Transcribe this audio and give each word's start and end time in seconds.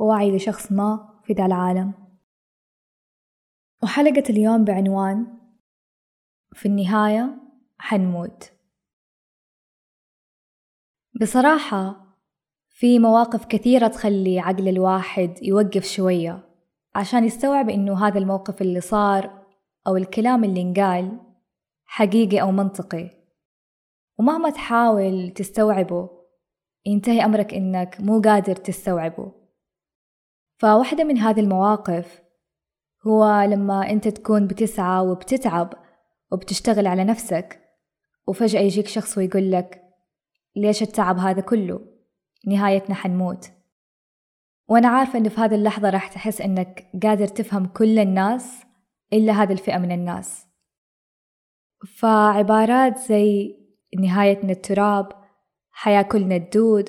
ووعي 0.00 0.36
لشخص 0.36 0.72
ما 0.72 1.20
في 1.24 1.32
ذا 1.32 1.46
العالم. 1.46 1.92
وحلقة 3.82 4.22
اليوم 4.30 4.64
بعنوان 4.64 5.26
في 6.52 6.66
النهاية 6.66 7.36
حنموت. 7.78 8.52
بصراحة 11.20 12.06
في 12.68 12.98
مواقف 12.98 13.44
كثيرة 13.44 13.88
تخلي 13.88 14.40
عقل 14.40 14.68
الواحد 14.68 15.42
يوقف 15.42 15.84
شوية 15.84 16.48
عشان 16.94 17.24
يستوعب 17.24 17.70
إنه 17.70 18.06
هذا 18.06 18.18
الموقف 18.18 18.62
اللي 18.62 18.80
صار 18.80 19.46
أو 19.86 19.96
الكلام 19.96 20.44
اللي 20.44 20.62
انقال 20.62 21.20
حقيقي 21.84 22.40
أو 22.40 22.50
منطقي. 22.50 23.10
ومهما 24.18 24.50
تحاول 24.50 25.30
تستوعبه 25.30 26.10
ينتهي 26.86 27.24
أمرك 27.24 27.54
إنك 27.54 28.00
مو 28.00 28.20
قادر 28.20 28.56
تستوعبه. 28.56 29.39
فواحدة 30.60 31.04
من 31.04 31.18
هذه 31.18 31.40
المواقف 31.40 32.22
هو 33.06 33.46
لما 33.48 33.90
أنت 33.90 34.08
تكون 34.08 34.46
بتسعى 34.46 35.06
وبتتعب 35.06 35.74
وبتشتغل 36.32 36.86
على 36.86 37.04
نفسك 37.04 37.60
وفجأة 38.26 38.60
يجيك 38.60 38.86
شخص 38.86 39.18
ويقول 39.18 39.52
لك 39.52 39.82
ليش 40.56 40.82
التعب 40.82 41.18
هذا 41.18 41.40
كله؟ 41.40 41.80
نهايتنا 42.46 42.94
حنموت. 42.94 43.50
وأنا 44.68 44.88
عارفة 44.88 45.18
إنه 45.18 45.28
في 45.28 45.40
هذه 45.40 45.54
اللحظة 45.54 45.90
راح 45.90 46.08
تحس 46.08 46.40
إنك 46.40 46.90
قادر 47.02 47.26
تفهم 47.26 47.66
كل 47.66 47.98
الناس 47.98 48.62
إلا 49.12 49.32
هذه 49.32 49.52
الفئة 49.52 49.78
من 49.78 49.92
الناس. 49.92 50.46
فعبارات 51.96 52.98
زي 52.98 53.56
نهايتنا 53.98 54.52
التراب 54.52 55.12
حياكلنا 55.70 56.36
الدود 56.36 56.88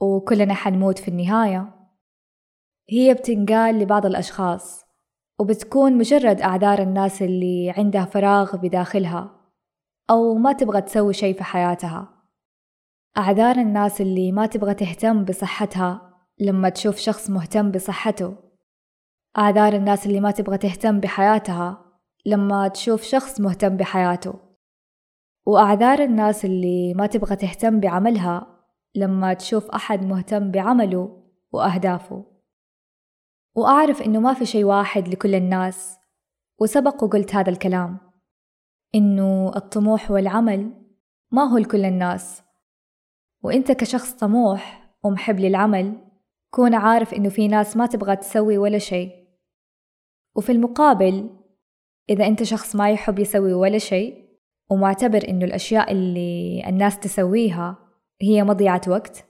وكلنا 0.00 0.54
حنموت 0.54 0.98
في 0.98 1.08
النهاية. 1.08 1.81
هي 2.88 3.14
بتنقال 3.14 3.78
لبعض 3.78 4.06
الأشخاص 4.06 4.84
وبتكون 5.38 5.98
مجرد 5.98 6.40
أعذار 6.40 6.82
الناس 6.82 7.22
اللي 7.22 7.74
عندها 7.76 8.04
فراغ 8.04 8.56
بداخلها 8.56 9.42
أو 10.10 10.34
ما 10.34 10.52
تبغى 10.52 10.80
تسوي 10.80 11.12
شي 11.12 11.34
في 11.34 11.44
حياتها. 11.44 12.08
أعذار 13.18 13.56
الناس 13.56 14.00
اللي 14.00 14.32
ما 14.32 14.46
تبغى 14.46 14.74
تهتم 14.74 15.24
بصحتها 15.24 16.12
لما 16.40 16.68
تشوف 16.68 16.96
شخص 16.96 17.30
مهتم 17.30 17.70
بصحته. 17.70 18.36
أعذار 19.38 19.72
الناس 19.72 20.06
اللي 20.06 20.20
ما 20.20 20.30
تبغى 20.30 20.58
تهتم 20.58 21.00
بحياتها 21.00 21.84
لما 22.26 22.68
تشوف 22.68 23.02
شخص 23.02 23.40
مهتم 23.40 23.76
بحياته. 23.76 24.34
وأعذار 25.46 25.98
الناس 25.98 26.44
اللي 26.44 26.94
ما 26.94 27.06
تبغى 27.06 27.36
تهتم 27.36 27.80
بعملها 27.80 28.46
لما 28.94 29.34
تشوف 29.34 29.70
أحد 29.70 30.04
مهتم 30.04 30.50
بعمله 30.50 31.22
وأهدافه. 31.52 32.31
وأعرف 33.54 34.02
إنه 34.02 34.20
ما 34.20 34.34
في 34.34 34.46
شي 34.46 34.64
واحد 34.64 35.08
لكل 35.08 35.34
الناس. 35.34 35.98
وسبق 36.60 37.04
وقلت 37.04 37.34
هذا 37.34 37.50
الكلام 37.50 37.98
إنه 38.94 39.52
الطموح 39.56 40.10
والعمل 40.10 40.70
ما 41.30 41.42
هو 41.42 41.58
لكل 41.58 41.84
الناس. 41.84 42.42
وإنت 43.42 43.72
كشخص 43.72 44.12
طموح 44.12 44.90
ومحب 45.04 45.40
للعمل 45.40 46.12
كون 46.50 46.74
عارف 46.74 47.14
إنه 47.14 47.28
في 47.28 47.48
ناس 47.48 47.76
ما 47.76 47.86
تبغى 47.86 48.16
تسوي 48.16 48.58
ولا 48.58 48.78
شي 48.78 49.10
وفي 50.36 50.52
المقابل 50.52 51.30
إذا 52.10 52.26
أنت 52.26 52.42
شخص 52.42 52.76
ما 52.76 52.90
يحب 52.90 53.18
يسوي 53.18 53.52
ولا 53.52 53.78
شي 53.78 54.14
ومعتبر 54.70 55.28
إنه 55.28 55.44
الأشياء 55.44 55.92
اللي 55.92 56.62
الناس 56.66 56.98
تسويها 56.98 57.78
هي 58.22 58.44
مضيعة 58.44 58.80
وقت 58.88 59.24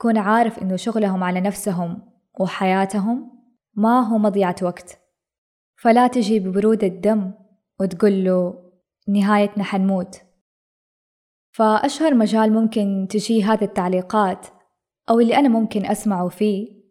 كون 0.00 0.18
عارف 0.18 0.58
إنه 0.58 0.76
شغلهم 0.76 1.24
على 1.24 1.40
نفسهم 1.40 2.13
وحياتهم 2.40 3.30
ما 3.74 4.00
هو 4.00 4.18
مضيعة 4.18 4.56
وقت. 4.62 5.00
فلا 5.76 6.06
تجي 6.06 6.40
ببرود 6.40 6.84
الدم 6.84 7.32
وتقول 7.80 8.24
له 8.24 8.70
نهايتنا 9.08 9.64
حنموت. 9.64 10.16
فأشهر 11.50 12.14
مجال 12.14 12.52
ممكن 12.52 13.06
تجي 13.10 13.44
هذه 13.44 13.64
التعليقات 13.64 14.46
أو 15.10 15.20
اللي 15.20 15.36
أنا 15.36 15.48
ممكن 15.48 15.86
أسمعه 15.86 16.28
فيه 16.28 16.84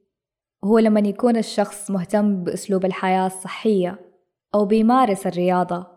هو 0.63 0.79
لما 0.79 0.99
يكون 0.99 1.37
الشخص 1.37 1.91
مهتم 1.91 2.43
بأسلوب 2.43 2.85
الحياة 2.85 3.27
الصحية 3.27 3.99
أو 4.55 4.65
بيمارس 4.65 5.27
الرياضة. 5.27 5.87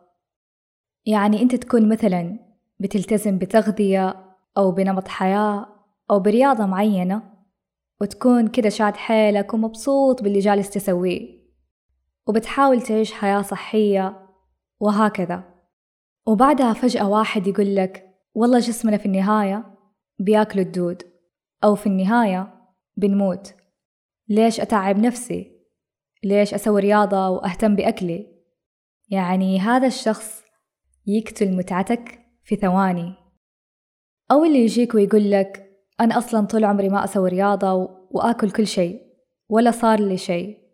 يعني 1.07 1.43
أنت 1.43 1.55
تكون 1.55 1.89
مثلا 1.89 2.39
بتلتزم 2.81 3.39
بتغذية 3.39 4.35
أو 4.57 4.73
بنمط 4.73 5.09
حياة 5.09 5.67
أو 6.11 6.21
برياضة 6.21 6.67
معينة 6.67 7.36
وتكون 8.01 8.49
كده 8.49 8.69
شاد 8.69 8.97
حيلك 8.97 9.55
ومبسوط 9.55 10.23
باللي 10.23 10.39
جالس 10.39 10.71
تسويه. 10.71 11.47
وبتحاول 12.27 12.83
تعيش 12.83 13.13
حياة 13.13 13.43
صحية 13.43 14.29
وهكذا. 14.81 15.55
وبعدها 16.27 16.73
فجأة 16.73 17.09
واحد 17.09 17.47
يقول 17.47 17.77
لك 17.77 18.07
والله 18.35 18.59
جسمنا 18.59 18.97
في 18.97 19.07
النهاية؟ 19.07 19.65
بياكلوا 20.19 20.65
الدود. 20.65 21.03
أو 21.65 21.75
في 21.75 21.87
النهاية 21.87 22.55
بنموت. 22.97 23.55
ليش 24.29 24.61
أتعب 24.61 24.99
نفسي؟ 24.99 25.57
ليش 26.25 26.55
أسوي 26.55 26.81
رياضة 26.81 27.29
وأهتم 27.29 27.77
بأكلي؟ 27.77 28.37
يعني 29.09 29.61
هذا 29.61 29.87
الشخص 29.87 30.43
يقتل 31.07 31.57
متعتك 31.57 32.21
في 32.45 32.57
ثواني. 32.57 33.15
أو 34.31 34.45
اللي 34.45 34.59
يجيك 34.59 34.95
ويقول 34.95 35.31
لك 35.31 35.66
أنا 36.01 36.19
أصلا 36.19 36.47
طول 36.47 36.65
عمري 36.65 36.89
ما 36.89 37.05
أسوي 37.05 37.29
رياضة 37.29 37.73
وآكل 38.11 38.51
كل 38.51 38.67
شيء 38.67 39.03
ولا 39.49 39.71
صار 39.71 40.01
لي 40.01 40.17
شيء. 40.17 40.67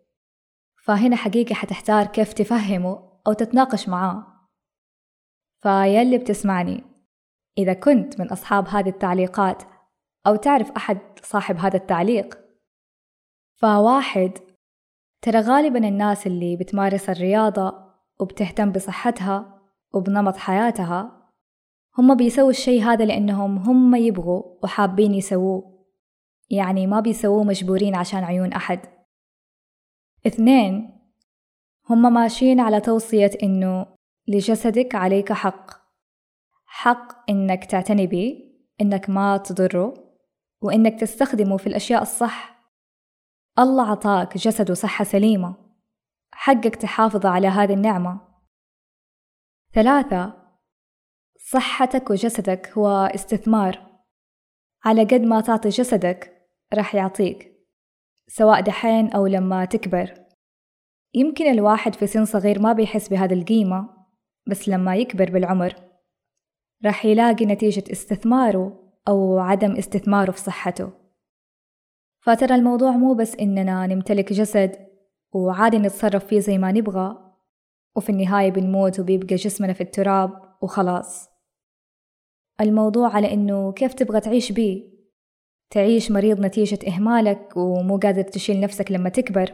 فهنا 0.83 1.15
حقيقة 1.15 1.55
حتحتار 1.55 2.05
كيف 2.05 2.33
تفهمه 2.33 3.19
أو 3.27 3.33
تتناقش 3.33 3.89
معاه. 3.89 4.25
فيلي 5.61 6.17
بتسمعني. 6.17 6.83
إذا 7.57 7.73
كنت 7.73 8.19
من 8.19 8.29
أصحاب 8.29 8.67
هذه 8.67 8.89
التعليقات 8.89 9.63
أو 10.27 10.35
تعرف 10.35 10.71
أحد 10.71 10.99
صاحب 11.23 11.57
هذا 11.57 11.77
التعليق. 11.77 12.39
فواحد 13.55 14.31
ترى 15.21 15.39
غالبا 15.39 15.87
الناس 15.87 16.27
اللي 16.27 16.55
بتمارس 16.55 17.09
الرياضة 17.09 17.93
وبتهتم 18.19 18.71
بصحتها 18.71 19.61
وبنمط 19.93 20.37
حياتها 20.37 21.22
هم 21.97 22.15
بيسووا 22.15 22.49
الشي 22.49 22.81
هذا 22.81 23.05
لأنهم 23.05 23.57
هم 23.57 23.95
يبغوا 23.95 24.43
وحابين 24.63 25.13
يسووه. 25.13 25.85
يعني 26.49 26.87
ما 26.87 26.99
بيسووه 26.99 27.43
مجبورين 27.43 27.95
عشان 27.95 28.23
عيون 28.23 28.53
أحد. 28.53 28.79
اثنين 30.27 30.99
هم 31.89 32.13
ماشيين 32.13 32.59
على 32.59 32.81
توصية 32.81 33.31
إنه 33.43 33.85
لجسدك 34.27 34.95
عليك 34.95 35.33
حق. 35.33 35.71
حق 36.65 37.29
إنك 37.29 37.65
تعتني 37.65 38.07
به 38.07 38.53
إنك 38.81 39.09
ما 39.09 39.37
تضره 39.37 39.93
وإنك 40.61 40.99
تستخدمه 40.99 41.57
في 41.57 41.67
الأشياء 41.67 42.01
الصح. 42.01 42.53
الله 43.59 43.91
عطاك 43.91 44.37
جسد 44.37 44.71
وصحة 44.71 45.03
سليمة. 45.03 45.55
حقك 46.31 46.75
تحافظ 46.75 47.25
على 47.25 47.47
هذه 47.47 47.73
النعمة. 47.73 48.21
ثلاثة 49.73 50.42
صحتك 51.45 52.09
وجسدك 52.09 52.71
هو 52.77 52.87
استثمار. 53.15 53.87
على 54.85 55.03
قد 55.03 55.21
ما 55.21 55.41
تعطي 55.41 55.69
جسدك 55.69 56.47
راح 56.73 56.95
يعطيك 56.95 57.53
سواء 58.27 58.61
دحين 58.61 59.11
أو 59.11 59.27
لما 59.27 59.65
تكبر. 59.65 60.13
يمكن 61.13 61.45
الواحد 61.51 61.95
في 61.95 62.07
سن 62.07 62.25
صغير 62.25 62.61
ما 62.61 62.73
بيحس 62.73 63.09
بهذا 63.09 63.33
القيمة 63.33 63.89
بس 64.47 64.69
لما 64.69 64.95
يكبر 64.95 65.31
بالعمر 65.31 65.75
راح 66.85 67.05
يلاقي 67.05 67.45
نتيجة 67.45 67.83
استثماره 67.91 68.93
أو 69.07 69.39
عدم 69.39 69.71
استثماره 69.75 70.31
في 70.31 70.39
صحته. 70.39 70.91
فترى 72.21 72.55
الموضوع 72.55 72.91
مو 72.91 73.13
بس 73.13 73.35
إننا 73.35 73.87
نمتلك 73.87 74.33
جسد 74.33 74.75
وعادي 75.33 75.77
نتصرف 75.77 76.25
فيه 76.25 76.39
زي 76.39 76.57
ما 76.57 76.71
نبغى 76.71 77.33
وفي 77.95 78.09
النهاية 78.09 78.51
بنموت 78.51 78.99
وبيبقى 78.99 79.35
جسمنا 79.35 79.73
في 79.73 79.81
التراب 79.81 80.31
وخلاص. 80.61 81.32
الموضوع 82.61 83.15
على 83.15 83.33
إنه 83.33 83.71
كيف 83.71 83.93
تبغى 83.93 84.19
تعيش 84.19 84.51
بيه؟ 84.51 84.93
تعيش 85.69 86.11
مريض 86.11 86.39
نتيجة 86.39 86.79
إهمالك 86.87 87.57
ومو 87.57 87.97
قادر 87.97 88.21
تشيل 88.21 88.59
نفسك 88.59 88.91
لما 88.91 89.09
تكبر؟ 89.09 89.53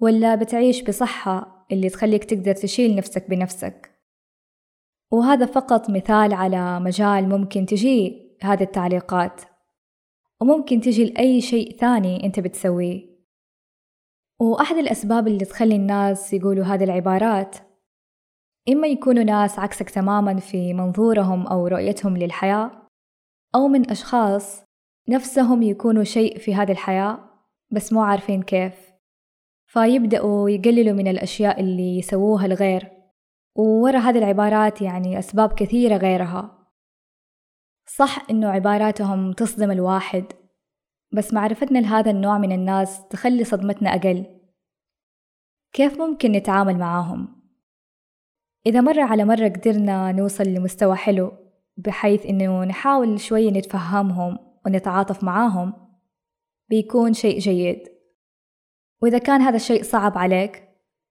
ولا 0.00 0.34
بتعيش 0.34 0.82
بصحة 0.82 1.66
اللي 1.72 1.88
تخليك 1.88 2.24
تقدر 2.24 2.54
تشيل 2.54 2.96
نفسك 2.96 3.30
بنفسك؟ 3.30 3.90
وهذا 5.12 5.46
فقط 5.46 5.90
مثال 5.90 6.32
على 6.32 6.80
مجال 6.80 7.28
ممكن 7.28 7.66
تجي 7.66 8.28
هذه 8.42 8.62
التعليقات. 8.62 9.40
وممكن 10.40 10.80
تجي 10.80 11.04
لأي 11.04 11.40
شيء 11.40 11.76
ثاني 11.76 12.26
أنت 12.26 12.40
بتسويه. 12.40 13.18
وأحد 14.40 14.76
الأسباب 14.76 15.28
اللي 15.28 15.44
تخلي 15.44 15.76
الناس 15.76 16.32
يقولوا 16.32 16.64
هذه 16.64 16.84
العبارات 16.84 17.56
إما 18.68 18.86
يكونوا 18.88 19.22
ناس 19.22 19.58
عكسك 19.58 19.90
تماما 19.90 20.36
في 20.36 20.74
منظورهم 20.74 21.46
أو 21.46 21.66
رؤيتهم 21.66 22.16
للحياة 22.16 22.70
أو 23.54 23.68
من 23.68 23.90
أشخاص 23.90 24.64
نفسهم 25.08 25.62
يكونوا 25.62 26.04
شيء 26.04 26.38
في 26.38 26.54
هذه 26.54 26.72
الحياة 26.72 27.18
بس 27.70 27.92
مو 27.92 28.02
عارفين 28.02 28.42
كيف. 28.42 28.74
فيبدأوا 29.66 30.50
يقللوا 30.50 30.94
من 30.94 31.08
الأشياء 31.08 31.60
اللي 31.60 31.98
يسووها 31.98 32.46
الغير 32.46 32.88
وورا 33.56 33.98
هذه 33.98 34.18
العبارات 34.18 34.82
يعني 34.82 35.18
أسباب 35.18 35.52
كثيرة 35.52 35.96
غيرها. 35.96 36.68
صح 37.86 38.30
إنه 38.30 38.48
عباراتهم 38.48 39.32
تصدم 39.32 39.70
الواحد 39.70 40.24
بس 41.12 41.34
معرفتنا 41.34 41.78
لهذا 41.78 42.10
النوع 42.10 42.38
من 42.38 42.52
الناس 42.52 43.08
تخلي 43.08 43.44
صدمتنا 43.44 43.94
أقل. 43.94 44.26
كيف 45.72 45.98
ممكن 46.00 46.32
نتعامل 46.32 46.78
معاهم؟ 46.78 47.37
إذا 48.68 48.80
مرة 48.80 49.02
على 49.02 49.24
مرة 49.24 49.48
قدرنا 49.48 50.12
نوصل 50.12 50.44
لمستوى 50.44 50.96
حلو 50.96 51.32
بحيث 51.76 52.26
إنه 52.26 52.64
نحاول 52.64 53.20
شوية 53.20 53.50
نتفهمهم 53.50 54.38
ونتعاطف 54.66 55.24
معاهم 55.24 55.72
بيكون 56.68 57.12
شيء 57.12 57.38
جيد. 57.38 57.82
وإذا 59.02 59.18
كان 59.18 59.40
هذا 59.40 59.56
الشيء 59.56 59.82
صعب 59.82 60.18
عليك 60.18 60.68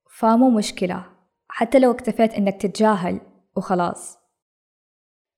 فمو 0.09 0.49
مشكلة 0.49 1.05
حتى 1.49 1.79
لو 1.79 1.91
اكتفيت 1.91 2.33
إنك 2.33 2.61
تتجاهل 2.61 3.21
وخلاص. 3.55 4.17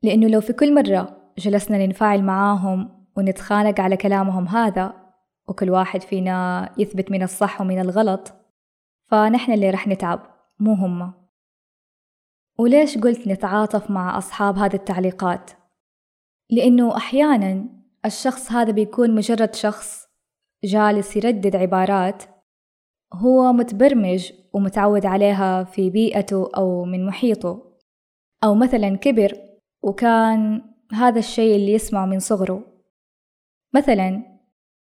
لأنه 0.04 0.28
لو 0.28 0.42
في 0.42 0.54
كل 0.54 0.76
مرة 0.76 1.32
جلسنا 1.38 1.86
ننفعل 1.86 2.24
معاهم 2.24 3.06
ونتخانق 3.18 3.80
على 3.80 3.98
كلامهم 3.98 4.48
هذا 4.48 4.94
وكل 5.48 5.70
واحد 5.70 6.02
فينا 6.02 6.70
يثبت 6.78 7.12
من 7.12 7.24
الصح 7.24 7.62
ومن 7.62 7.80
الغلط 7.80 8.34
فنحن 9.06 9.52
اللي 9.52 9.70
رح 9.70 9.88
نتعب 9.88 10.20
مو 10.60 10.74
هم. 10.74 11.19
وليش 12.60 12.98
قلت 12.98 13.28
نتعاطف 13.28 13.92
مع 13.92 14.18
أصحاب 14.18 14.58
هذه 14.58 14.74
التعليقات؟ 14.74 15.52
لأنه 16.50 16.98
أحيانا 16.98 17.70
الشخص 18.06 18.52
هذا 18.52 18.72
بيكون 18.72 19.16
مجرد 19.16 19.56
شخص 19.56 20.08
جالس 20.64 21.16
يردد 21.16 21.56
عبارات 21.56 22.24
هو 23.14 23.54
متبرمج 23.54 24.32
ومتعود 24.54 25.06
عليها 25.06 25.64
في 25.64 25.90
بيئته 25.90 26.50
أو 26.58 26.86
من 26.86 27.06
محيطه 27.06 27.78
أو 28.44 28.56
مثلا 28.56 28.98
كبر 28.98 29.34
وكان 29.84 30.62
هذا 30.92 31.20
الشيء 31.20 31.56
اللي 31.56 31.74
يسمعه 31.74 32.06
من 32.06 32.20
صغره 32.20 32.64
مثلا 33.76 34.24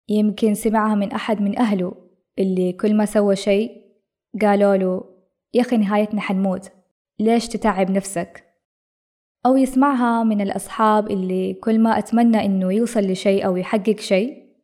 يمكن 0.09 0.53
سمعها 0.53 0.95
من 0.95 1.12
أحد 1.12 1.41
من 1.41 1.59
أهله 1.59 1.94
اللي 2.39 2.74
كل 2.74 2.95
ما 2.95 3.06
سوى 3.06 3.35
شيء 3.35 3.71
قالوا 4.41 4.75
له 4.75 5.03
يا 5.53 5.62
أخي 5.62 5.77
نهايتنا 5.77 6.21
حنموت 6.21 6.76
ليش 7.19 7.47
تتعب 7.47 7.91
نفسك؟ 7.91 8.47
أو 9.45 9.57
يسمعها 9.57 10.23
من 10.23 10.41
الأصحاب 10.41 11.11
اللي 11.11 11.53
كل 11.53 11.79
ما 11.79 11.97
أتمنى 11.97 12.45
إنه 12.45 12.73
يوصل 12.73 12.99
لشيء 12.99 13.45
أو 13.45 13.57
يحقق 13.57 13.99
شيء 13.99 14.55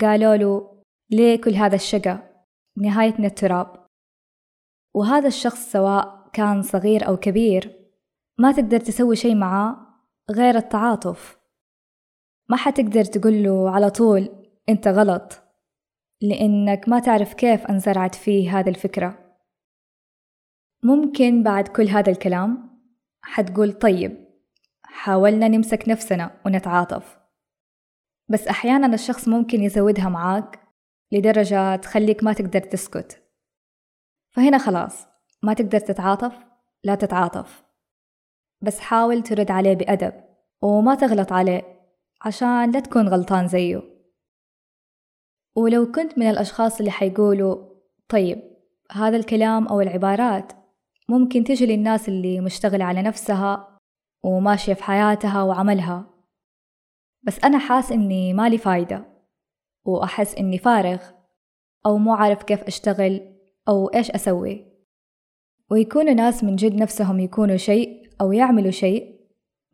قالوا 0.00 0.36
له 0.36 0.82
ليه 1.10 1.40
كل 1.40 1.54
هذا 1.54 1.74
الشقة؟ 1.74 2.30
نهايتنا 2.76 3.26
التراب. 3.26 3.86
وهذا 4.94 5.28
الشخص 5.28 5.72
سواء 5.72 6.30
كان 6.32 6.62
صغير 6.62 7.06
أو 7.06 7.16
كبير 7.16 7.72
ما 8.38 8.52
تقدر 8.52 8.80
تسوي 8.80 9.16
شيء 9.16 9.34
معاه 9.34 9.76
غير 10.30 10.56
التعاطف. 10.56 11.38
ما 12.48 12.56
حتقدر 12.56 13.04
تقول 13.04 13.42
له 13.42 13.70
على 13.70 13.90
طول 13.90 14.28
أنت 14.68 14.88
غلط 14.88 15.42
لأنك 16.22 16.88
ما 16.88 16.98
تعرف 16.98 17.34
كيف 17.34 17.66
أنزرعت 17.66 18.14
فيه 18.14 18.58
هذه 18.58 18.68
الفكرة. 18.68 19.23
ممكن 20.84 21.42
بعد 21.42 21.68
كل 21.68 21.88
هذا 21.88 22.10
الكلام 22.10 22.80
حتقول 23.22 23.72
طيب 23.72 24.24
حاولنا 24.82 25.48
نمسك 25.48 25.88
نفسنا 25.88 26.40
ونتعاطف. 26.46 27.18
بس 28.28 28.48
أحيانا 28.48 28.94
الشخص 28.94 29.28
ممكن 29.28 29.62
يزودها 29.62 30.08
معاك 30.08 30.60
لدرجة 31.12 31.76
تخليك 31.76 32.24
ما 32.24 32.32
تقدر 32.32 32.60
تسكت. 32.60 33.22
فهنا 34.30 34.58
خلاص 34.58 35.06
ما 35.42 35.54
تقدر 35.54 35.78
تتعاطف 35.78 36.38
لا 36.84 36.94
تتعاطف. 36.94 37.64
بس 38.60 38.80
حاول 38.80 39.22
ترد 39.22 39.50
عليه 39.50 39.74
بأدب 39.74 40.12
وما 40.62 40.94
تغلط 40.94 41.32
عليه 41.32 41.62
عشان 42.22 42.70
لا 42.70 42.80
تكون 42.80 43.08
غلطان 43.08 43.48
زيه. 43.48 43.82
ولو 45.56 45.92
كنت 45.92 46.18
من 46.18 46.30
الأشخاص 46.30 46.78
اللي 46.78 46.90
حيقولوا 46.90 47.74
طيب 48.08 48.42
هذا 48.92 49.16
الكلام 49.16 49.68
أو 49.68 49.80
العبارات 49.80 50.63
ممكن 51.08 51.44
تجي 51.44 51.66
للناس 51.66 52.08
اللي 52.08 52.40
مشتغلة 52.40 52.84
على 52.84 53.02
نفسها 53.02 53.78
وماشية 54.24 54.74
في 54.74 54.84
حياتها 54.84 55.42
وعملها. 55.42 56.06
بس 57.22 57.44
أنا 57.44 57.58
حاس 57.58 57.92
إني 57.92 58.34
مالي 58.34 58.58
فايدة 58.58 59.04
وأحس 59.84 60.34
إني 60.34 60.58
فارغ 60.58 61.02
أو 61.86 61.98
مو 61.98 62.14
عارف 62.14 62.42
كيف 62.42 62.62
أشتغل 62.62 63.20
أو 63.68 63.86
إيش 63.88 64.10
أسوي. 64.10 64.74
ويكونوا 65.70 66.14
ناس 66.14 66.44
من 66.44 66.56
جد 66.56 66.74
نفسهم 66.74 67.20
يكونوا 67.20 67.56
شيء 67.56 68.10
أو 68.20 68.32
يعملوا 68.32 68.70
شيء 68.70 69.20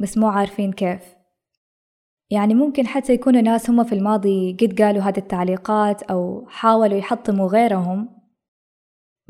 بس 0.00 0.18
مو 0.18 0.28
عارفين 0.28 0.72
كيف. 0.72 1.14
يعني 2.30 2.54
ممكن 2.54 2.86
حتى 2.86 3.12
يكونوا 3.12 3.40
ناس 3.40 3.70
هم 3.70 3.84
في 3.84 3.94
الماضي 3.94 4.56
قد 4.60 4.82
قالوا 4.82 5.02
هذه 5.02 5.18
التعليقات 5.18 6.02
أو 6.02 6.46
حاولوا 6.48 6.98
يحطموا 6.98 7.48
غيرهم. 7.48 8.19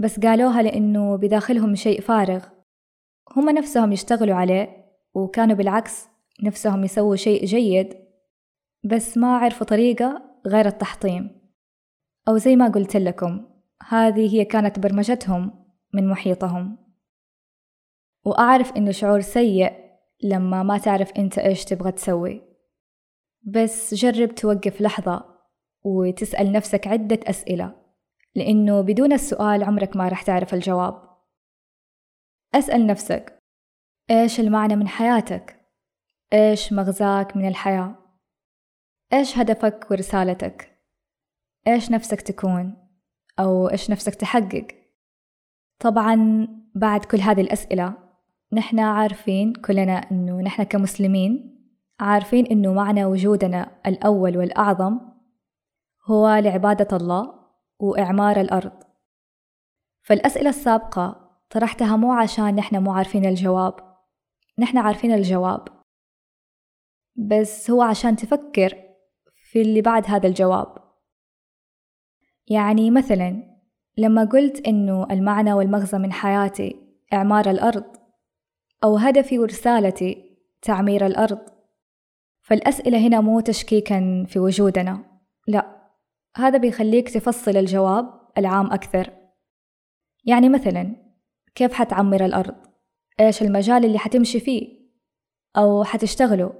بس 0.00 0.20
قالوها 0.20 0.62
لأنه 0.62 1.16
بداخلهم 1.16 1.74
شيء 1.74 2.00
فارغ. 2.00 2.44
هم 3.36 3.50
نفسهم 3.50 3.92
يشتغلوا 3.92 4.34
عليه 4.34 4.86
وكانوا 5.14 5.56
بالعكس 5.56 6.08
نفسهم 6.42 6.84
يسووا 6.84 7.16
شيء 7.16 7.44
جيد 7.44 7.96
بس 8.84 9.18
ما 9.18 9.36
عرفوا 9.36 9.66
طريقة 9.66 10.22
غير 10.46 10.66
التحطيم. 10.66 11.40
أو 12.28 12.36
زي 12.38 12.56
ما 12.56 12.68
قلت 12.68 12.96
لكم 12.96 13.46
هذه 13.88 14.34
هي 14.34 14.44
كانت 14.44 14.78
برمجتهم 14.78 15.64
من 15.94 16.08
محيطهم. 16.08 16.78
وأعرف 18.24 18.72
إنه 18.76 18.90
شعور 18.90 19.20
سيء 19.20 19.72
لما 20.22 20.62
ما 20.62 20.78
تعرف 20.78 21.12
أنت 21.12 21.38
إيش 21.38 21.64
تبغى 21.64 21.92
تسوي. 21.92 22.42
بس 23.42 23.94
جرب 23.94 24.34
توقف 24.34 24.80
لحظة 24.80 25.24
وتسأل 25.84 26.52
نفسك 26.52 26.86
عدة 26.86 27.20
أسئلة. 27.24 27.79
لأنه 28.34 28.80
بدون 28.80 29.12
السؤال 29.12 29.64
عمرك 29.64 29.96
ما 29.96 30.08
رح 30.08 30.22
تعرف 30.22 30.54
الجواب 30.54 31.10
أسأل 32.54 32.86
نفسك 32.86 33.38
إيش 34.10 34.40
المعنى 34.40 34.76
من 34.76 34.88
حياتك؟ 34.88 35.60
إيش 36.32 36.72
مغزاك 36.72 37.36
من 37.36 37.48
الحياة؟ 37.48 37.94
إيش 39.12 39.38
هدفك 39.38 39.86
ورسالتك؟ 39.90 40.80
إيش 41.68 41.90
نفسك 41.90 42.20
تكون؟ 42.20 42.76
أو 43.38 43.68
إيش 43.68 43.90
نفسك 43.90 44.14
تحقق؟ 44.14 44.66
طبعا 45.78 46.48
بعد 46.74 47.04
كل 47.04 47.20
هذه 47.20 47.40
الأسئلة 47.40 47.94
نحن 48.52 48.78
عارفين 48.80 49.52
كلنا 49.52 49.92
إنه 49.92 50.40
نحن 50.40 50.62
كمسلمين 50.62 51.60
عارفين 52.00 52.46
إنه 52.46 52.72
معنى 52.72 53.04
وجودنا 53.04 53.80
الأول 53.86 54.36
والأعظم 54.36 55.00
هو 56.04 56.28
لعبادة 56.28 56.96
الله 56.96 57.39
وإعمار 57.80 58.40
الأرض. 58.40 58.82
فالأسئلة 60.02 60.48
السابقة 60.48 61.30
طرحتها 61.50 61.96
مو 61.96 62.12
عشان 62.12 62.54
نحن 62.54 62.76
مو 62.76 62.92
عارفين 62.92 63.24
الجواب. 63.24 63.74
نحن 64.58 64.78
عارفين 64.78 65.12
الجواب. 65.12 65.68
بس 67.16 67.70
هو 67.70 67.82
عشان 67.82 68.16
تفكر 68.16 68.76
في 69.34 69.62
اللي 69.62 69.82
بعد 69.82 70.06
هذا 70.06 70.28
الجواب. 70.28 70.76
يعني 72.46 72.90
مثلا 72.90 73.50
لما 73.98 74.24
قلت 74.24 74.66
إنه 74.66 75.06
المعنى 75.10 75.52
والمغزى 75.52 75.98
من 75.98 76.12
حياتي 76.12 76.76
إعمار 77.12 77.50
الأرض 77.50 77.84
أو 78.84 78.96
هدفي 78.96 79.38
ورسالتي 79.38 80.38
تعمير 80.62 81.06
الأرض 81.06 81.40
فالأسئلة 82.40 82.98
هنا 82.98 83.20
مو 83.20 83.40
تشكيكا 83.40 84.24
في 84.28 84.38
وجودنا 84.38 85.04
لا. 85.46 85.79
هذا 86.36 86.58
بيخليك 86.58 87.08
تفصل 87.08 87.56
الجواب 87.56 88.20
العام 88.38 88.72
أكثر 88.72 89.10
يعني 90.24 90.48
مثلا 90.48 90.96
كيف 91.54 91.72
حتعمر 91.72 92.24
الأرض؟ 92.24 92.54
إيش 93.20 93.42
المجال 93.42 93.84
اللي 93.84 93.98
حتمشي 93.98 94.40
فيه؟ 94.40 94.80
أو 95.56 95.84
حتشتغله؟ 95.84 96.52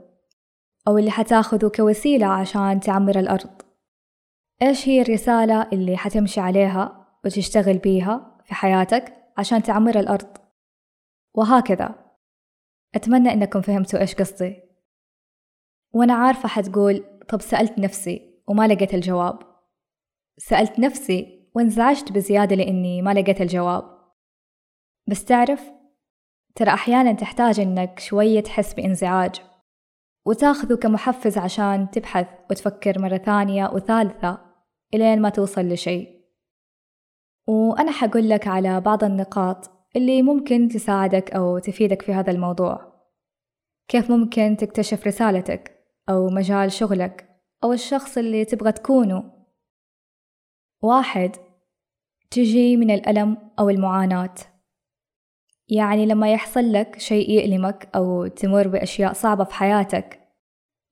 أو 0.89 0.99
اللي 0.99 1.11
حتاخذه 1.11 1.69
كوسيلة 1.69 2.27
عشان 2.27 2.81
تعمر 2.81 3.19
الأرض 3.19 3.63
إيش 4.63 4.89
هي 4.89 5.03
الرسالة 5.03 5.69
اللي 5.73 5.97
حتمشي 5.97 6.41
عليها 6.41 7.07
وتشتغل 7.25 7.79
بيها 7.79 8.39
في 8.45 8.55
حياتك 8.55 9.17
عشان 9.39 9.63
تعمر 9.63 9.99
الأرض 9.99 10.37
وهكذا 11.35 11.95
أتمنى 12.95 13.33
إنكم 13.33 13.61
فهمتوا 13.61 14.01
إيش 14.01 14.15
قصدي 14.15 14.63
وأنا 15.93 16.15
عارفة 16.15 16.49
حتقول 16.49 17.05
طب 17.29 17.41
سألت 17.41 17.79
نفسي 17.79 18.43
وما 18.49 18.67
لقيت 18.69 18.95
الجواب 18.95 19.50
سألت 20.41 20.79
نفسي 20.79 21.49
وانزعجت 21.55 22.13
بزيادة 22.13 22.57
لأني 22.57 23.03
ما 23.03 23.15
لقيت 23.15 23.41
الجواب؟ 23.41 23.85
بس 25.07 25.25
تعرف 25.25 25.71
ترى 26.55 26.71
أحيانا 26.71 27.13
تحتاج 27.13 27.61
إنك 27.61 27.99
شوية 27.99 28.41
تحس 28.41 28.75
بإنزعاج 28.75 29.43
وتاخذه 30.27 30.75
كمحفز 30.75 31.39
عشان 31.39 31.91
تبحث 31.91 32.27
وتفكر 32.51 32.99
مرة 32.99 33.17
ثانية 33.17 33.71
وثالثة 33.75 34.39
إلين 34.95 35.23
ما 35.23 35.29
توصل 35.29 35.69
لشيء. 35.69 36.21
وأنا 37.47 37.93
حقول 37.93 38.29
لك 38.29 38.47
على 38.47 38.81
بعض 38.81 39.05
النقاط 39.05 39.71
اللي 39.97 40.23
ممكن 40.23 40.69
تساعدك 40.69 41.31
أو 41.31 41.59
تفيدك 41.59 42.03
في 42.03 42.13
هذا 42.13 42.31
الموضوع. 42.31 42.93
كيف 43.89 44.11
ممكن 44.11 44.57
تكتشف 44.57 45.07
رسالتك 45.07 45.85
أو 46.09 46.29
مجال 46.29 46.73
شغلك 46.73 47.29
أو 47.65 47.73
الشخص 47.73 48.19
اللي 48.19 48.45
تبغى 48.45 48.73
تكونه؟ 48.73 49.40
واحد 50.83 51.37
تجي 52.31 52.77
من 52.77 52.91
الألم 52.91 53.37
أو 53.59 53.71
المعاناة. 53.71 54.35
يعني 55.69 56.07
لما 56.07 56.33
يحصل 56.33 56.73
لك 56.73 56.99
شيء 56.99 57.31
يألمك 57.31 57.89
أو 57.95 58.27
تمر 58.27 58.69
بأشياء 58.69 59.13
صعبة 59.13 59.45
في 59.45 59.55
حياتك 59.55 60.21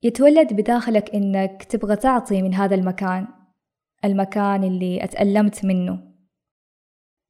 يتولد 0.03 0.53
بداخلك 0.53 1.15
إنك 1.15 1.63
تبغى 1.63 1.95
تعطي 1.95 2.41
من 2.41 2.53
هذا 2.53 2.75
المكان 2.75 3.27
المكان 4.05 4.63
اللي 4.63 5.03
أتألمت 5.03 5.65
منه. 5.65 5.99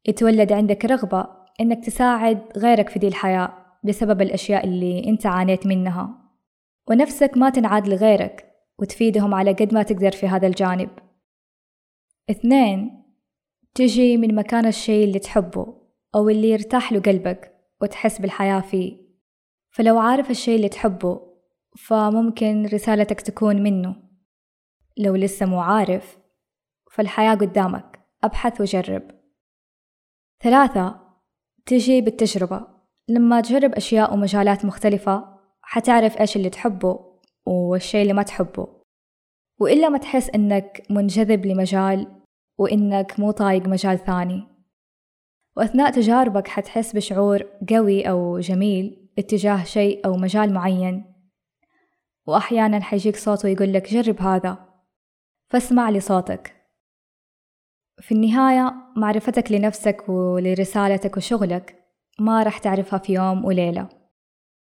يتولد 0.08 0.52
عندك 0.52 0.86
رغبة 0.86 1.28
إنك 1.62 1.86
تساعد 1.86 2.42
غيرك 2.58 2.90
في 2.90 3.00
دي 3.00 3.08
الحياة 3.08 3.54
بسبب 3.84 4.22
الأشياء 4.22 4.66
اللي 4.66 5.08
أنت 5.10 5.26
عانيت 5.26 5.68
منها. 5.68 6.10
ونفسك 6.90 7.38
ما 7.38 7.50
تنعاد 7.50 7.88
لغيرك 7.88 8.46
وتفيدهم 8.80 9.34
على 9.34 9.54
قد 9.54 9.74
ما 9.74 9.84
تقدر 9.84 10.12
في 10.12 10.28
هذا 10.28 10.48
الجانب. 10.48 10.90
اثنين 12.30 13.04
تجي 13.76 14.18
من 14.18 14.36
مكان 14.36 14.66
الشيء 14.66 15.04
اللي 15.04 15.20
تحبه 15.20 15.82
أو 16.16 16.30
اللي 16.30 16.50
يرتاح 16.50 16.92
له 16.92 17.00
قلبك 17.00 17.56
وتحس 17.82 18.22
بالحياة 18.22 18.60
فيه. 18.60 18.98
فلو 19.72 20.00
عارف 20.00 20.32
الشيء 20.32 20.56
اللي 20.56 20.70
تحبه 20.70 21.22
فممكن 21.78 22.66
رسالتك 22.66 23.22
تكون 23.22 23.64
منه. 23.64 23.96
لو 24.98 25.16
لسه 25.16 25.46
مو 25.46 25.62
عارف 25.62 26.18
فالحياة 26.92 27.36
قدامك 27.36 28.00
أبحث 28.24 28.62
وجرب. 28.62 29.12
ثلاثة 30.44 31.00
تجي 31.66 32.02
بالتجربة. 32.02 32.68
لما 33.08 33.42
تجرب 33.42 33.74
أشياء 33.74 34.14
ومجالات 34.14 34.66
مختلفة 34.66 35.40
حتعرف 35.62 36.18
إيش 36.22 36.36
اللي 36.36 36.50
تحبه 36.50 37.20
والشيء 37.46 38.02
اللي 38.02 38.14
ما 38.14 38.24
تحبه. 38.24 38.68
وإلا 39.60 39.90
ما 39.90 39.98
تحس 39.98 40.30
إنك 40.30 40.84
منجذب 40.90 41.46
لمجال 41.46 42.19
وإنك 42.60 43.20
مو 43.20 43.32
طايق 43.32 43.68
مجال 43.68 44.06
ثاني. 44.06 44.48
وأثناء 45.58 45.92
تجاربك 45.92 46.48
حتحس 46.48 46.96
بشعور 46.96 47.44
قوي 47.70 48.10
أو 48.10 48.40
جميل 48.40 49.10
اتجاه 49.18 49.64
شيء 49.64 50.06
أو 50.06 50.18
مجال 50.18 50.54
معين. 50.54 51.16
وأحيانا 52.28 52.82
حيجيك 52.82 53.16
صوت 53.16 53.46
ويقول 53.46 53.74
لك 53.74 53.94
جرب 53.94 54.22
هذا. 54.22 54.58
فاسمع 55.50 55.90
لصوتك. 55.90 56.56
في 58.02 58.12
النهاية 58.12 58.74
معرفتك 58.96 59.52
لنفسك 59.52 60.10
ولرسالتك 60.10 61.18
وشغلك 61.18 61.76
ما 62.20 62.44
رح 62.44 62.58
تعرفها 62.58 63.00
في 63.00 63.14
يوم 63.14 63.46
وليلة. 63.46 63.90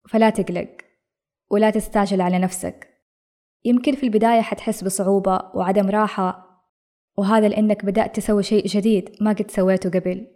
فلا 0.10 0.30
تقلق 0.30 0.78
ولا 1.52 1.70
تستعجل 1.70 2.22
على 2.22 2.40
نفسك. 2.40 2.88
يمكن 3.66 3.96
في 3.96 4.04
البداية 4.04 4.42
حتحس 4.42 4.84
بصعوبة 4.84 5.52
وعدم 5.54 5.90
راحة 5.90 6.43
وهذا 7.17 7.48
لأنك 7.48 7.86
بدأت 7.86 8.15
تسوي 8.15 8.43
شيء 8.43 8.65
جديد 8.65 9.15
ما 9.22 9.34
قد 9.34 9.51
سويته 9.51 9.89
قبل. 9.89 10.27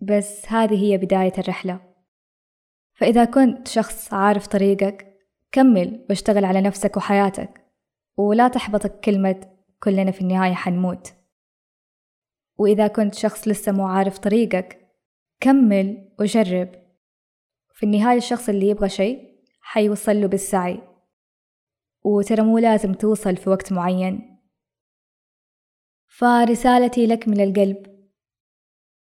بس 0.00 0.46
هذه 0.46 0.84
هي 0.84 0.96
بداية 0.98 1.32
الرحلة. 1.38 1.80
فإذا 2.94 3.24
كنت 3.24 3.68
شخص 3.68 4.14
عارف 4.14 4.46
طريقك 4.46 5.18
كمل 5.52 6.06
واشتغل 6.08 6.44
على 6.44 6.60
نفسك 6.60 6.96
وحياتك 6.96 7.60
ولا 8.16 8.48
تحبطك 8.48 9.00
كلمة 9.00 9.40
كلنا 9.82 10.10
في 10.10 10.20
النهاية 10.20 10.54
حنموت 10.54 11.12
وإذا 12.58 12.86
كنت 12.86 13.14
شخص 13.14 13.48
لسه 13.48 13.72
مو 13.72 13.86
عارف 13.86 14.18
طريقك 14.18 14.88
كمل 15.40 16.08
وجرب. 16.20 16.68
في 17.74 17.86
النهاية 17.86 18.18
الشخص 18.18 18.48
اللي 18.48 18.68
يبغى 18.68 18.88
شيء 18.88 19.38
حيوصل 19.60 20.20
له 20.20 20.26
بالسعي. 20.26 20.80
وترى 22.04 22.42
مو 22.42 22.58
لازم 22.58 22.94
توصل 22.94 23.36
في 23.36 23.50
وقت 23.50 23.72
معين. 23.72 24.37
فرسالتي 26.18 27.06
لك 27.06 27.28
من 27.28 27.40
القلب. 27.40 27.86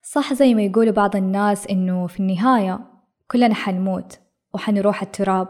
صح 0.02 0.32
زي 0.32 0.54
ما 0.54 0.62
يقولوا 0.62 0.92
بعض 0.92 1.16
الناس 1.16 1.66
إنه 1.66 2.06
في 2.06 2.20
النهاية 2.20 2.80
كلنا 3.30 3.54
حنموت 3.54 4.20
وحنروح 4.54 5.02
التراب. 5.02 5.48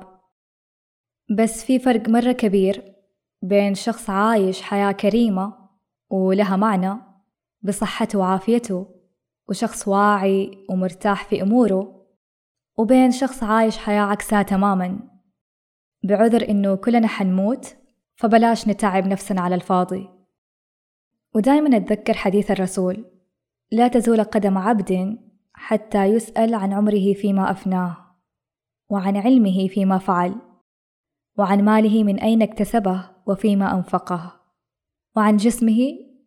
بس 1.38 1.64
في 1.64 1.78
فرق 1.78 2.08
مرة 2.08 2.32
كبير 2.32 2.94
بين 3.42 3.74
شخص 3.74 4.10
عايش 4.10 4.62
حياة 4.62 4.92
كريمة 4.92 5.68
ولها 6.10 6.56
معنى 6.56 7.00
بصحته 7.62 8.18
وعافيته 8.18 8.86
وشخص 9.48 9.88
واعي 9.88 10.66
ومرتاح 10.70 11.24
في 11.24 11.42
أموره 11.42 12.06
وبين 12.78 13.10
شخص 13.10 13.42
عايش 13.42 13.78
حياة 13.78 14.02
عكسها 14.02 14.42
تماما. 14.42 14.98
بعذر 16.04 16.48
إنه 16.48 16.74
كلنا 16.74 17.08
حنموت 17.08 17.76
فبلاش 18.16 18.68
نتعب 18.68 19.06
نفسنا 19.06 19.40
على 19.40 19.54
الفاضي. 19.54 20.15
ودايما 21.34 21.76
أتذكر 21.76 22.14
حديث 22.14 22.50
الرسول 22.50 23.04
لا 23.72 23.88
تزول 23.88 24.24
قدم 24.24 24.58
عبد 24.58 25.18
حتى 25.54 26.04
يسأل 26.04 26.54
عن 26.54 26.72
عمره 26.72 27.12
فيما 27.12 27.50
أفناه 27.50 27.96
وعن 28.90 29.16
علمه 29.16 29.68
فيما 29.68 29.98
فعل 29.98 30.34
وعن 31.38 31.64
ماله 31.64 32.04
من 32.04 32.20
أين 32.20 32.42
اكتسبه 32.42 33.10
وفيما 33.26 33.74
أنفقه 33.74 34.40
وعن 35.16 35.36
جسمه 35.36 35.78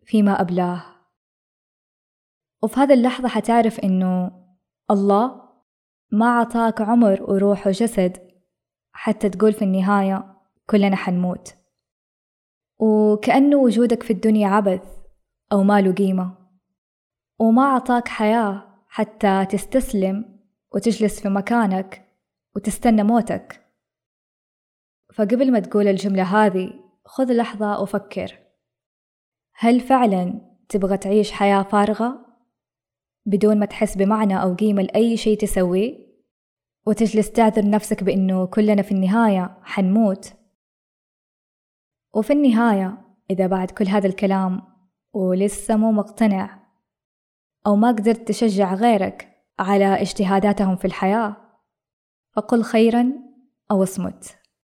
فيما 0.03 0.41
أبلاه. 0.41 0.84
وفي 2.63 2.79
هذه 2.79 2.94
اللحظة 2.94 3.27
حتعرف 3.27 3.79
إنه 3.79 4.32
الله 4.91 5.41
ما 6.12 6.39
عطاك 6.39 6.82
عمر 6.82 7.24
وروح 7.24 7.68
وجسد 7.68 8.18
حتى 8.94 9.29
تقول 9.29 9.53
في 9.53 9.62
النهاية 9.62 10.36
كلنا 10.65 10.96
حنموت. 10.96 11.53
وكأنه 12.79 13.57
وجودك 13.57 14.03
في 14.03 14.13
الدنيا 14.13 14.48
عبث 14.48 14.81
أو 15.51 15.63
ما 15.63 15.81
له 15.81 15.91
قيمة. 15.91 16.38
وما 17.39 17.65
عطاك 17.65 18.07
حياة 18.07 18.65
حتى 18.88 19.45
تستسلم 19.45 20.39
وتجلس 20.74 21.21
في 21.21 21.29
مكانك 21.29 22.05
وتستنى 22.55 23.03
موتك. 23.03 23.62
فقبل 25.13 25.51
ما 25.51 25.59
تقول 25.59 25.88
الجملة 25.88 26.24
هذه 26.24 26.74
خذ 27.05 27.33
لحظة 27.33 27.81
وفكر. 27.81 28.39
هل 29.53 29.79
فعلا 29.79 30.41
تبغى 30.69 30.98
تعيش 30.98 31.31
حياة 31.31 31.63
فارغة 31.63 32.25
بدون 33.25 33.59
ما 33.59 33.65
تحس 33.65 33.98
بمعنى 33.98 34.41
أو 34.41 34.53
قيمة 34.53 34.81
لأي 34.81 35.17
شيء 35.17 35.38
تسويه؟ 35.38 36.09
وتجلس 36.88 37.31
تعذر 37.31 37.69
نفسك 37.69 38.03
بأنه 38.03 38.45
كلنا 38.45 38.81
في 38.81 38.91
النهاية 38.91 39.57
حنموت؟ 39.63 40.38
وفي 42.13 42.34
النهاية 42.34 42.98
إذا 43.32 43.48
بعد 43.48 43.72
كل 43.72 43.88
هذا 43.88 44.08
الكلام 44.08 44.62
ولسه 45.13 45.78
مو 45.78 45.92
مقتنع 45.92 46.60
أو 47.68 47.75
ما 47.75 47.88
قدرت 47.88 48.28
تشجع 48.28 48.74
غيرك 48.74 49.46
على 49.60 50.01
اجتهاداتهم 50.01 50.75
في 50.75 50.86
الحياة 50.86 51.38
فقل 52.36 52.63
خيرا 52.63 53.13
أو 53.72 53.84
اصمت. 53.84 54.38